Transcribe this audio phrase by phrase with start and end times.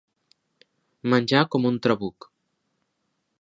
[1.13, 2.29] Menjar com un trabuc.